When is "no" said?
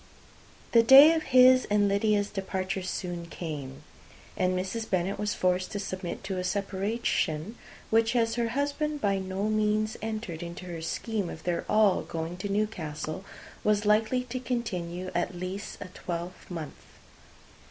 9.19-9.43